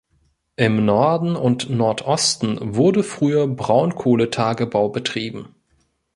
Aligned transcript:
Im 0.55 0.83
Norden 0.83 1.35
und 1.35 1.69
Nordosten 1.69 2.57
wurde 2.75 3.03
früher 3.03 3.45
Braunkohletagebau 3.47 4.89
betrieben. 4.89 5.53